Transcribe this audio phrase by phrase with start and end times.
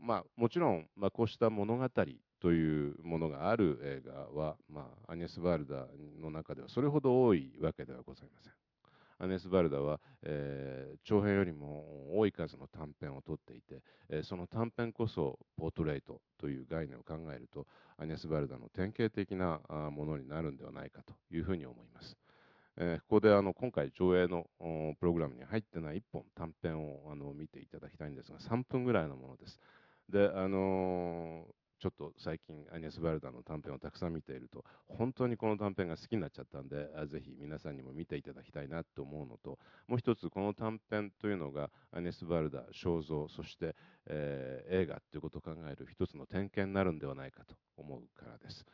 [0.00, 1.88] まあ、もちろん、まあ、こうした物語
[2.40, 5.86] というものがある映画は、まあ、アニエス・バルダ
[6.20, 8.52] の中ではそれほど多いわけではございません。
[9.20, 19.60] アネス・バルダは、えー、長編よりも多い数の短編を取っていて、えー、その短編こそポートレートという概念を考えるとアネス・バルダの典型的な
[19.90, 22.16] ものになるんではないかというふうに思います。
[22.80, 24.46] えー、ここであの今回上映の
[25.00, 29.58] プログラムに入ってない1本短編をあの見ていただきたいんですが3分ぐらいのものです。
[30.08, 31.46] であの
[31.80, 48.66] ちょっと最近アニエス・バルダの短編をたくさん見ていると本当にこの短編が好きになっちゃったんでぜひ皆さんにも見ていただきたいなと思うのともう一つこの短編というのがアニエス・バルダ肖像そして、えー、映画ということを考える一つの点検になるんではないかと思うからです。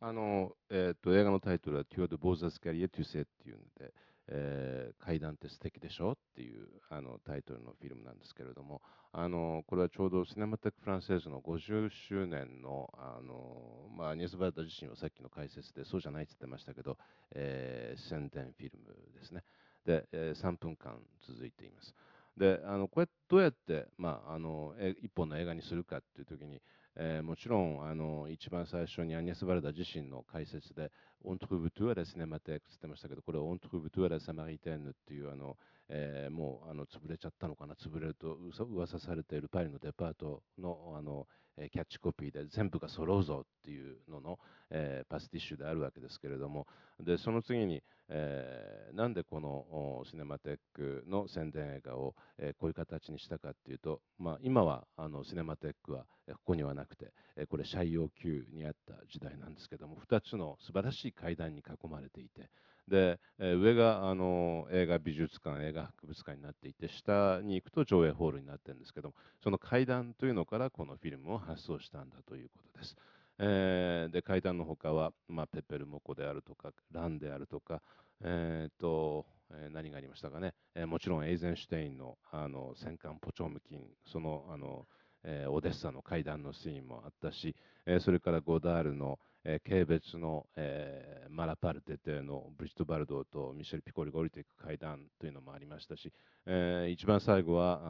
[0.00, 3.94] あのえーと、映画のタイトルは「テュア・ド・ボーザス・キャリエ・トゥセ」っていうんで、
[4.28, 6.12] えー、階段って素敵でしょ？
[6.12, 8.80] っていうあのタイトルのフィルムなんですけれども。
[9.16, 16.98] あのこれはちょうどシネマテック・フランセーズの50周年のあの、まあ、アニエス・バルダ自身はさっきの解説でそうじゃないって言ってましたけど、
[17.32, 19.44] えー、宣伝フィルムですね。
[19.86, 21.94] で、えー、3分間続いています。
[22.36, 26.60] であのこれどうやって、まあ、あの一本の映画にするかっていう時に
[26.96, 30.92] えー、もちろんあの一番最初にアニエス・バルダ自身の解説で
[31.24, 35.56] 「オントゥブトゥアレスネマテック」って言ってましたけどこれは「オントゥブトゥアレサマリテンヌ」っていうあの、
[35.88, 38.38] えー、もうあの潰れちゃったのかな潰れると
[38.72, 44.38] 噂されているパリのデパートのあのえキャッチコピーで全部が揃うぞっていうのの、
[44.70, 46.66] えー、パスティッシュであるわけですけれども
[47.00, 62.50] でその次に、えー、なんでこのシネマテックの宣伝映画を、え、こういう形にしたかっていうと、まあ、今はあのシネマテックはここにはなくて、えこれシャイ要求にあった時代なんですけども2つの素晴らしい階段に囲まれていて
[62.88, 72.96] で、え上があの映画美術館映画博物館になっていて下に行くと上映ホールになってるんですけどもその階段というのからこのフィルムを発想したんだということです。
[73.38, 77.82] えー、で階段のほかは、まあ、ペペ・ル・モコであるとか乱であるとか、
[78.22, 84.86] えーとえー、何がありましたかね、えー、もちろんエイゼンシュテインのあの戦艦ポチョムキンそのあの、
[85.24, 87.54] えー、オデッサの階段のシーンもあったし、
[87.86, 96.10] えー、それからゴダールの「えー、軽蔑の、えー、マラパルテ邸のブリジット・バルドーとミシェル・ピコリが降りていく階段というのもありましたし、
[96.46, 97.80] えー、一番最後は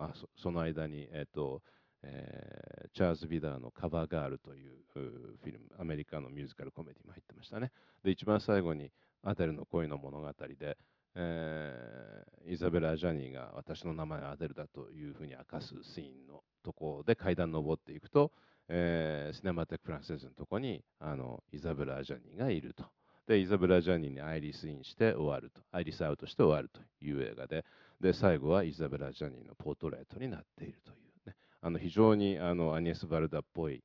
[0.00, 1.62] あそその間に、えーと
[2.02, 7.70] えー、チャールズ・ビダーの「カバーガール」というフィルムアメリカのミュージカルコメディも入ってましたね。
[8.02, 8.90] で一番最後に
[9.22, 10.78] アデルの恋の物語で、
[11.14, 18.32] えー、イザベラ・ジャニーが私の名前はアデルだというふうに明かすシーンのところで階段登っていくと
[18.68, 22.84] えー、シネマテック・フランセスのとこにあのイザベラ・ジャニーがいると。
[23.26, 25.60] で、イザベラ・ジャニーにアイリス・インして終わると。
[25.70, 27.64] アイリス・アウトして終わるという映画で、
[28.00, 30.94] で、最後はイザベラ・ジャニーのポートレートになっているとい
[31.26, 31.36] うね。
[31.60, 33.82] あの非常にあのアニエス・バルダっぽい、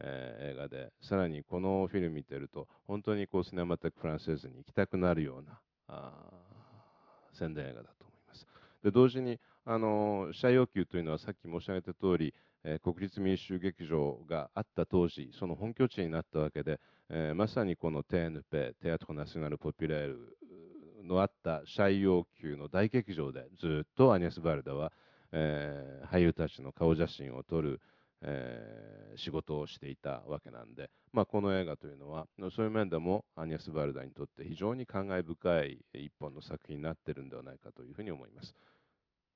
[0.00, 6.49] えー、映画で、さらにこのフィルム見てると、本当にこうシネマテック・フランセスに行きたくなるようなあ
[7.40, 8.46] 宣伝映画だと思います。
[8.84, 12.34] で同時にあの試合要求というのはさっき申し上げた通り、
[12.64, 20.36] えー、国立民衆劇場があった当時その本拠地になったわけで、えー、まさにこの TNP テアトロナショナル・ポピュレール
[21.04, 24.92] のあったシャイ要求の大劇場でずっとアニエス・バルダは、
[25.32, 27.80] えー、俳優たちの顔写真を撮る、
[28.22, 38.54] えー、仕事をしていたわけなんで、まあ、この映画というのはそういう面でもアニエス・バルダにとって非常に感慨深い一本の作品になってるんではないかというふうに思います。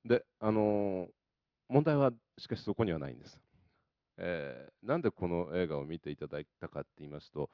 [0.04, 1.08] であのー
[1.68, 3.40] 問題はしかしそこにはないんです。
[4.18, 7.50] えー、なんでこの映画を見ていただいたかって言いますと、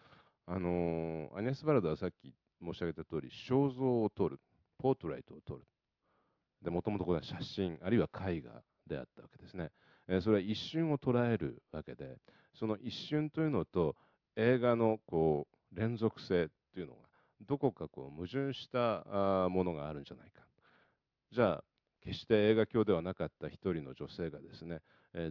[0.46, 4.40] あのー、アニエス・バルダはさっき申し上げた通り肖像を撮る
[4.78, 5.62] ポートレートを撮る
[6.70, 9.70] もともとこれは写真あるいは絵画であったわけですね、
[10.20, 12.18] それは一瞬を捉えるわけで
[12.54, 13.94] その一瞬というのと
[14.36, 17.00] 映画のこう連続性というのが
[17.46, 19.04] どこかこう矛盾した
[19.48, 20.42] ものがあるんじゃないか。
[21.32, 21.64] じゃあ
[22.02, 24.80] 決して映画教ではなかった一人の女性がですね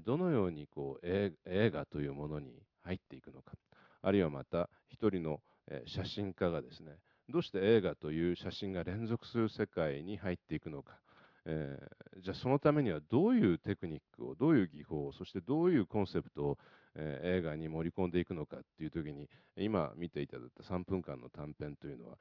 [0.05, 3.53] どのようにこう映画というものに入っていくのか。
[4.01, 5.41] あるいはまた一人の
[5.85, 10.99] 写真家がですねどうして映画という写真が連続する世界に入っていくのか、
[11.45, 16.57] えー、じゃあそのためにはどういうテクニックをどういう技法をそしてどういうコンセプトを、
[16.95, 22.18] えー、映画に盛り込んでいくのかっていう時に今見ていただいた3分間の短編というのは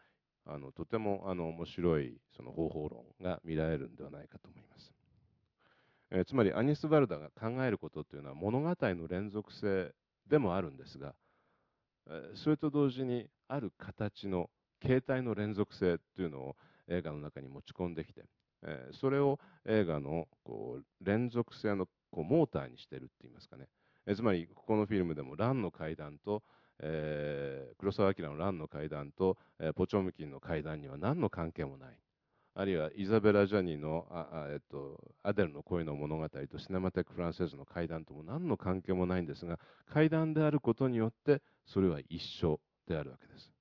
[0.47, 4.93] あのとてもあの面白いその方法論が見られるんではないかと思います。
[6.11, 9.93] えー、つまりアニス・バルダが考えることというのは物語の連続性
[10.27, 11.15] でもあるんですが、
[12.07, 14.49] えー、それと同時にある形の
[14.81, 16.57] 形態の連続性というのを、
[16.89, 18.25] 映画の中に持ち込んできて、
[18.65, 23.67] えー、それを映画のこう連続性のこうモーターにしてるって言いますかね、
[24.07, 26.43] えー、つまりここのフィルムでも「ランの階段と」
[26.81, 31.99] えー、黒澤明の「ランの階段と」えー、ポチョムキンの階段には何の関係もない。
[32.59, 42.59] あるいはイザベラ・ジャニーのああ、えっと、アデルの恋の物語とシネマテック・フランセーズの階段とも何の関係もないんですが階段であることによってそれは一緒
[42.89, 43.53] であるわけです、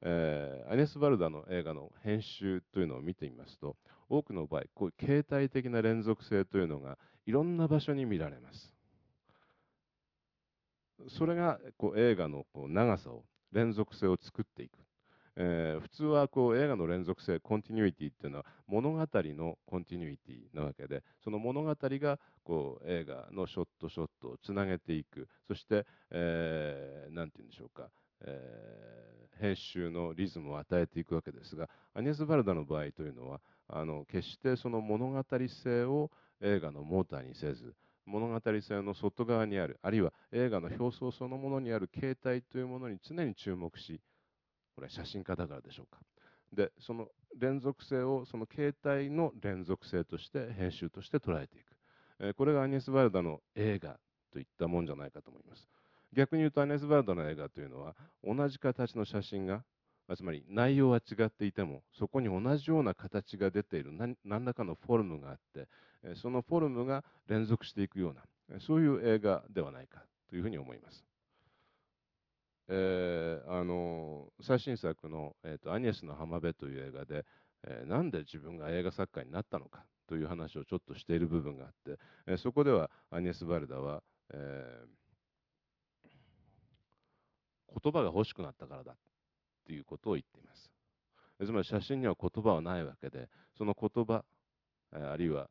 [0.00, 3.76] えー、アネス・バルダの映画の編集というのを見てみますと
[4.12, 8.74] 多くの場合こういう形態的な連続性というのがいろんな場所に見られます。
[11.08, 14.78] それがこう映画のこう長さを連続性を作っていく。
[15.34, 25.28] えー、普通はこう映画の連続性コンティニュイティっていうのは物語のコンティニュイティなわけでその物語がこう映画のショットショットをつなげていく。
[25.48, 27.88] そして何、えー、て言うんでしょうか、
[28.20, 33.40] えー、編集のリズムを与えていくわけですがアニエス・バルダの場合というのは
[33.72, 36.10] あの決してその物語性を
[36.40, 37.74] 映画のモーターにせず
[38.04, 44.00] 物語性の外側にあるあるいは映画の表層そのものにある形態というものに常に注目し
[44.74, 46.00] これは写真家だからでしょうか。
[46.52, 47.08] でその
[47.38, 51.72] 連続性をその形態の連続性として編集として捉えていく、
[52.20, 53.98] え、これがアニエス・バルダの映画
[54.30, 55.66] といったもんじゃないかと思います。
[56.12, 59.64] 逆に言うとアニエス・バルダの映画というのは同じ形の写真が
[60.16, 63.92] つまり内容は違っていてもそこに同じような形が出ている
[64.24, 65.68] 何らかのフォルムがあって
[66.16, 71.04] そのフォルムが連続していくようなそういう映画ではないかというふうに思います。
[72.68, 77.26] えー、あの最新作の、えーと「アニエスの浜辺」という映画で、
[77.64, 84.02] えー、なんで自分が映画作家になったのかという話をちょっとしている部分があって、えー、そこではアニエス・バルダは、
[84.32, 88.96] えー、言葉が欲しくなったからだ。
[89.66, 90.70] ということを言っています
[91.44, 94.24] つまり写真には言葉はないわけでその言葉
[94.92, 95.48] あるいは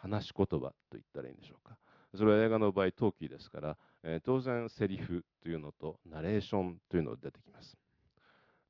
[0.00, 1.76] 話し言葉と言ったらいいんでしょうか
[2.14, 7.78] それは映画の場合、トーキーですから、え、当然、セリフというのとナレーションというのが出てきます。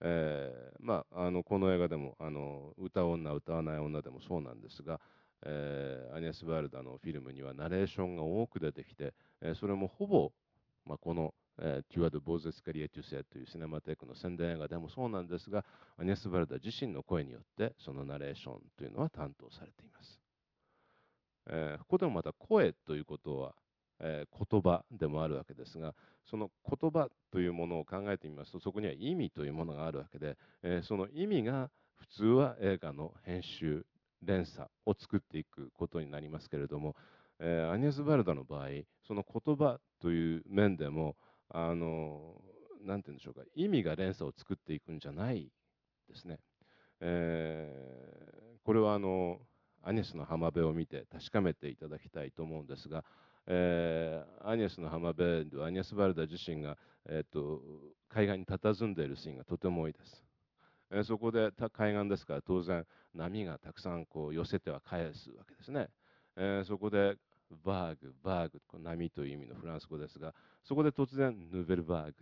[0.00, 5.00] えー、まあ、あのこの映画でもあの歌う女、歌わない女でもそうなんですが、
[5.44, 10.32] えー、アニエス・バールダのフィルムにはナレーションが多く出てきて、えー、それもほぼ、
[10.87, 15.64] まあ、この、えー、テュア・ド・ボーゼスカリエ・テュセというシネマテックの宣伝映画でもそうなんですが、
[15.97, 20.20] アニエス・バルダ自身の声によってそのナレーションというのは担当されています。
[21.47, 23.55] えー、ここでもまた声ということは、
[24.00, 25.94] えー、言葉でもあるわけですが
[26.25, 33.87] その言葉というものを考えてみますとそこには意味というものがあるわけで、えー、その意味が普通は映画の編集
[34.23, 36.94] 連鎖を作っていくことになりますけれども、
[37.41, 38.69] えー、アニエス・バルダの場合
[39.06, 41.17] その言葉という面でも
[41.54, 42.40] あの
[42.84, 45.50] なんて言うんでしょうか意味が連鎖を作っていくんじゃない
[46.08, 46.38] ですね。
[47.00, 49.38] えー、これはあの
[49.82, 53.04] アニエスの浜辺を見て確かめていただきたいと思うんですが、
[53.46, 56.78] えー、アニエスの浜辺ではアニエス・バルダ自身が、
[57.08, 57.60] えーと、
[58.08, 60.25] 海岸に佇んでいるシーンがとても多いです。
[60.90, 65.88] えー、そこで海岸ですから当然波がたくさんこう寄せては返すわけですね。
[66.37, 67.16] えー、そこで
[67.64, 70.34] バーグ、バーグ、波という意味のフランス語ですが、
[70.64, 72.14] そこで突然、ヌーベルバーグ、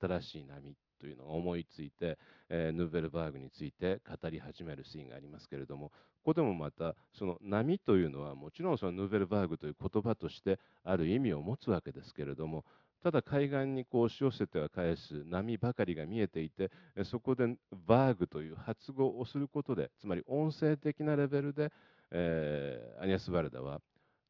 [0.00, 2.18] 新しい波というのを思いついて、
[2.48, 5.90] えー、ヌーベルバーグについて語り始めるシーンがありますけれども
[6.24, 12.64] ここでもまたその波というのはもちろんそのヌーベルバーグという言葉としてある意味を持つわけですけれども
[13.02, 16.70] ただ海岸にこう押し寄せては返す波ばかりが見えていて
[17.04, 21.70] そこでバーグという発語をすることでつまり音声的なレベルで、
[22.10, 23.80] えー、アニアス・バルダは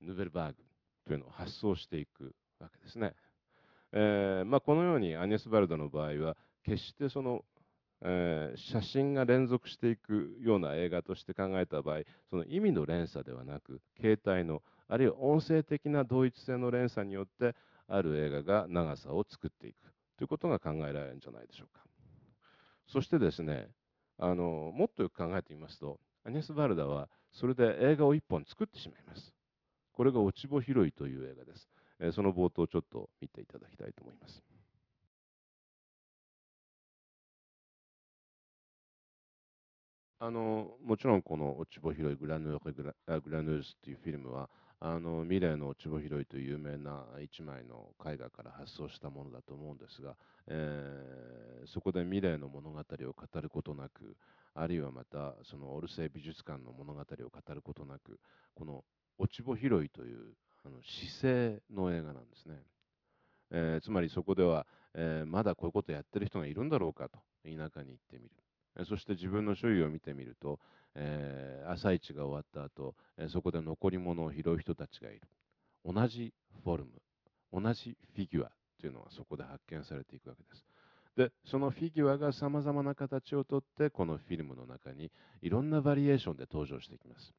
[0.00, 0.62] ヌーベルバーグ
[1.06, 3.14] というのを発想していくわけですね。
[3.92, 7.44] えーまあ、このようにアニエス・バルダの場合は決してその、
[8.02, 17.54] えー、写真が連続していくような映画として考えた場合その意味の連鎖ではなく形態のあるいは音声的な同一性の連鎖によって
[17.88, 19.76] ある映画が長さを作っていく
[20.18, 21.84] ということが考えられるんじゃないでしょうか
[22.88, 23.68] そしてですね
[24.18, 29.35] あのもっとよく考えてみますとアニエス・バルダはそれで映画を一本作ってしまいます
[29.96, 34.42] これが落ち穂拾いという映画です、えー、その冒頭ちょっと見ていただきたいと思います。
[40.18, 44.48] あのもちろんこの「落ち穂拾いグラヌーグラグラヌーズ」というフィルムは
[44.80, 54.16] あのミレーの落ち穂拾いという有名な一枚の絵画から発想したものだと思うんですが、えー、そこでミレーの物語を語ることなく
[54.54, 58.18] あるいはまたそのオルセイ美術館の物語を語ることなく
[58.54, 58.84] この
[59.18, 62.62] 落ち穂拾いというあの姿勢の映画なんですね、
[63.50, 68.30] えー、つまりそこでは、えー、まだこういうことやってる人がいるんだろうかと田舎に行ってみる。
[68.84, 70.60] そして自分の周囲を見てみると、
[70.94, 75.22] えー、朝市が終わった後、えそこで残り物を拾う人たちがいる。
[75.82, 76.90] 同じフォルム
[77.52, 80.64] 同じフィギュアというのはそこで発見されていくわけです。
[81.16, 87.32] でそのフィギュアがさまざまな形をとってこのフィルムの中にいろんなバリエーションで登場していきます、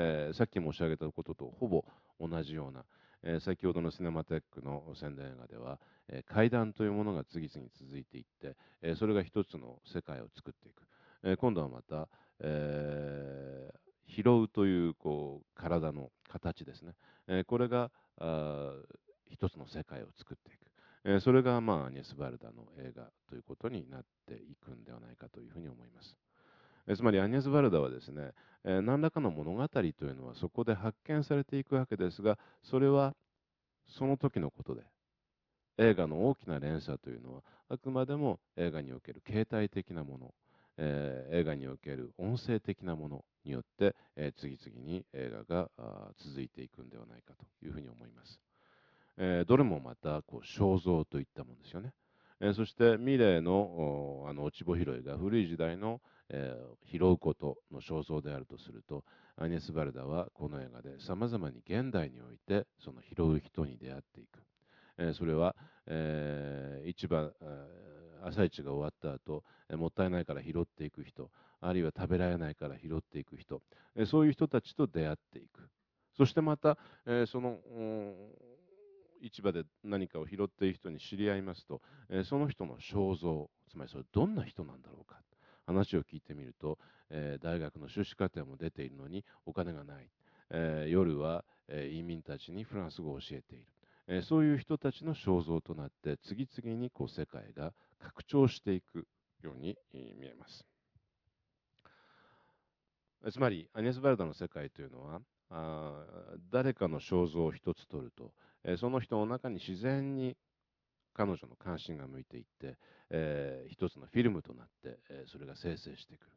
[0.00, 1.84] えー、さっき申し上げたこととほぼ
[2.20, 2.84] 同じような、
[3.24, 10.84] えー、先ほどのシネマテックの宣伝映画では、えー、階段というものが次々続いていって、えそれが一つの世界を作っていく、
[11.24, 12.08] え今度はまた、
[12.40, 13.72] え
[14.06, 16.92] 拾うというこう体の形ですね、
[17.26, 17.90] えこれが
[18.20, 18.72] あ
[19.28, 26.16] 一つの世界を作っていく、えそれが、まあ、アニエス・バルダの映画ということになっていくんではないかというふうに思います。
[26.88, 28.32] えつまりアニエス・バルダはですね、
[28.64, 33.14] え何らかの物語というのはそこで発見されていくわけですがそれは
[33.86, 34.82] その時のことで
[35.76, 40.34] 映画の大きな連鎖というのはあくまでも映画における形態的なもの、
[40.78, 45.70] えー、映画における音声的なものによって、えー、次々に映画が
[46.18, 48.40] 続いていくんではないかというふうに思います。
[49.18, 51.92] えー、どれもまたこう肖像といったものですよね。
[52.40, 59.04] え、そしてミレーのあの落ち穂拾いが古い時代の、えー、拾うことの肖像であるとすると
[59.36, 64.40] アニエス・バルダはこの映画でさまざまに現代においてその拾う人に出会っていく、
[64.98, 65.56] えー、それは、
[65.86, 67.30] えー、市場、
[68.22, 71.30] 朝市が終わった後、え、もったいないから拾っていく人
[71.60, 73.62] あるいは食べられないから拾っていく人、
[73.96, 75.68] え、そういう人たちと出会っていく。
[76.16, 77.58] そしてまた、え、その
[79.22, 85.20] 市場で何かを拾っている人に知り合いますと、え、その人の肖像つまりそれどんな人なんだろうか。
[85.68, 86.78] 話を聞いてみると、
[87.10, 90.08] えー、大学の修士課程も出ているのにお金がない、
[90.50, 93.66] えー、夜は、え移民たちにフランス語を教えている、
[94.06, 99.06] えそういう人たちの肖像となって次々にこう世界が拡張していく
[99.42, 100.64] ように見えます。
[103.30, 105.20] つまりアニエス・バルダの世界というのは
[105.50, 106.06] あ
[106.50, 108.32] 誰かの肖像を一つ取ると
[108.64, 110.36] えその人の中に自然に
[111.18, 112.76] 彼女の関心が向いていって、
[113.10, 114.77] えー、一つのフィルムとなって、
[115.28, 116.32] それが生成してくる。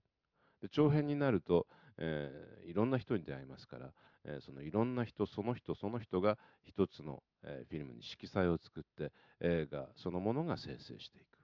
[0.61, 1.67] で長編になると、
[1.97, 3.91] えー、いろんな人に出会いますから、
[4.23, 11.39] えそのいろんな人その人その人が一つの、えフィルムに色彩を作って映画そのものが生成していく。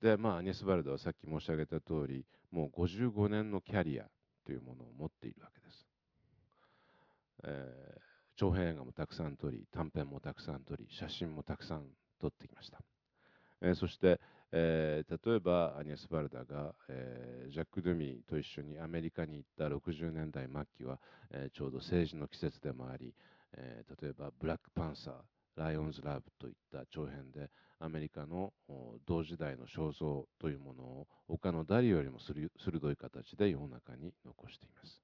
[0.00, 4.04] でまあアニエス・バルドはさっき申し上げた通りもう55年のキャリア
[4.44, 5.86] というものを持っているわけです、
[7.44, 11.84] えー長編映画もたくさん撮り短編もたくさん撮り写真もたくさん
[12.20, 12.80] 撮ってきました、
[13.60, 14.20] えー、そして、
[14.54, 20.98] えー、例えばアニエス・バルダが、えー、ジャック・ドゥミーと一緒にアメリカに行った60年代末期は、
[21.30, 23.14] えちょうど政治の季節でもあり、
[23.54, 25.14] え例えば「ブラック・パンサー」
[25.56, 28.52] 「ライオンズ・ラブ」といった長編でアメリカの
[29.06, 35.00] 同時代の肖像というものを他の誰よりも鋭い形で世の中に残しています。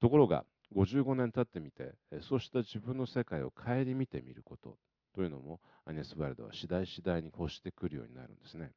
[0.00, 4.78] ところが55年経ってみてそうした自分の世界を顧みてみること。
[5.16, 8.70] というのもアニエス・バルドは次第次第に欲してくるようになるんですね。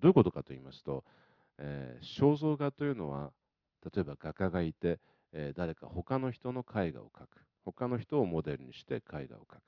[0.00, 1.04] どういうことかと言いますと、
[1.58, 3.30] えー、肖像画というのは
[3.94, 4.98] 例えば画家がいて、
[5.32, 7.28] えー、誰か他の人の絵画を描く。
[7.64, 9.60] 他の人をモデルにして絵画を描く。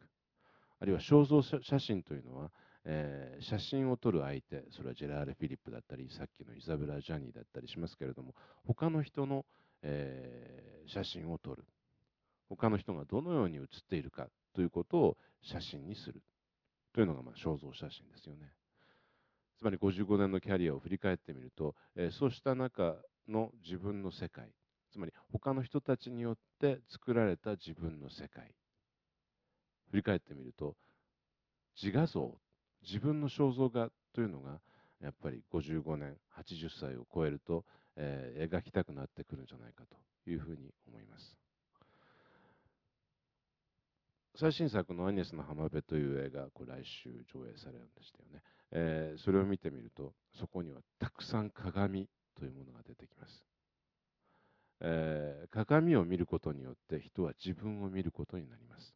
[0.81, 2.50] あるいは肖像写真というのは、
[2.85, 8.35] えー、写真を撮る相手それはジェラール・フィリップだったりさっきのイザベラ・ジャニーだったりしますけれども
[8.66, 9.47] 他の人の
[9.83, 11.64] えー、写真を撮る。
[12.49, 14.28] 他の人がどのように写っているか。
[14.57, 16.23] ということを写真にする。
[16.93, 18.53] というのがま肖像写真ですよね。
[19.59, 22.97] つまり55年のキャリアを振り返ってみると、え、そうした中
[23.29, 24.51] の自分の世界
[24.93, 28.55] つまり他の人たちによって作られた自分の世界
[29.91, 30.77] 振り返ってみると
[31.81, 32.39] 自画像
[32.83, 34.61] 自分の肖像画というのが
[35.01, 37.65] やっぱり55年80歳を超えると
[37.97, 41.37] えー、描きたくなってくるんじゃないかというふうに思います。
[44.38, 53.45] 最新作の「アニエスの浜辺」という映画これ来週上映されるんでしたよね、えー、それを見てみるとそこにはたくさん鏡というものが出てきます、
[54.81, 58.95] えー、鏡を見ることによって人は自分を見ることになります。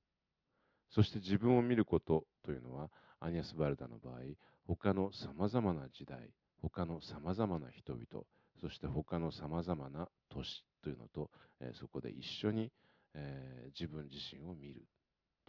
[0.90, 4.20] そして自分を見ることというのはアニエス・バルダの場合
[4.66, 6.30] 他のさまざまな時代
[6.60, 8.24] 他のさまざまな人々
[8.60, 11.30] そして他のさまざまな都市というのと、
[11.60, 12.72] えー、そこで一緒に、
[13.14, 14.84] えー、自分自身を見る。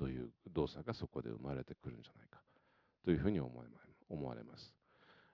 [0.01, 2.41] という動作がそこで生まれてくるんじゃないか。
[3.05, 3.63] というふうに思わ
[4.34, 4.74] れます。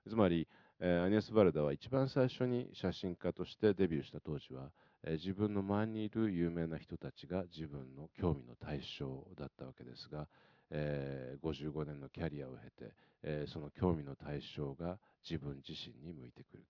[0.09, 0.45] つまり、
[0.81, 10.27] え、アニエス・バルダは一番最初に写真家としてデビューした当時は、え、自分の周りにいる有名な人たちが自分の興味の対象だったわけですが、
[10.69, 12.93] えー、55年のキャリアを経て、
[13.23, 16.65] えー、その興味の対象が自分自身に向いてくる、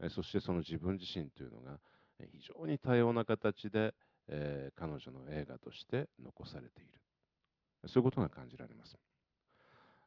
[0.00, 1.78] えー、そしてその自分自身というのが
[2.18, 3.92] 非常に多様な形で、
[4.28, 7.03] え、彼女の映画として残されている。
[7.86, 8.96] そういうことが感じられます、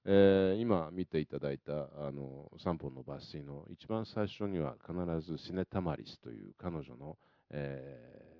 [0.05, 7.17] えー、今見ていただいたあの3本の抜粋の一番最初には必ずシネタマリスという彼女の、
[7.51, 8.37] えー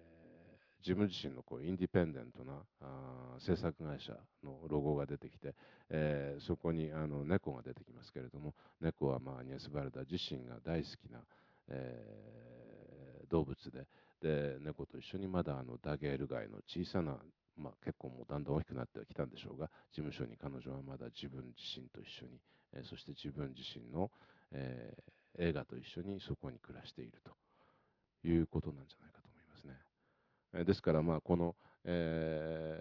[0.88, 5.54] 自分自身のこうインディペンデントなあ制作会社のロゴが出てきて、
[5.90, 11.20] えー、そこにあの猫が出てきますけれども猫はまあニェスバルダ自身が大好きな、
[11.68, 13.86] えー、動物で
[14.22, 17.18] で猫と一緒にまだあのダゲール街の小さな、
[17.58, 22.40] まあ、結構もうだんだん大きくなってきたんでしょうが事務所に彼女はまだ自分自身と一緒に、
[22.74, 24.12] えー、そして自分自身の、
[24.52, 29.74] えー、映画と一緒にそこに暮らしているということなんじゃないかと思いますね。
[30.54, 32.80] え、ですからまあこの、え、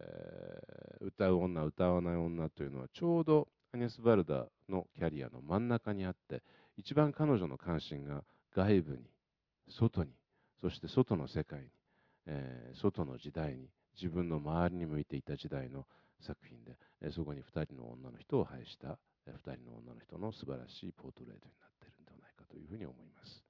[1.01, 6.43] 歌う女歌わない女というのはちょうどアニェス・バルダのキャリアの真ん中にあって
[6.77, 9.05] 一番彼女の関心が外部に
[9.69, 10.11] 外に
[10.61, 11.67] そして外の世界に、
[12.27, 15.87] え、外の時代に自分の周りに向いていた時代の
[16.21, 23.46] 作品で、え、そこに2人の女の人を配した、えー、2人の女の人の素晴らしいポートレートになっているんではないかというふうに思います。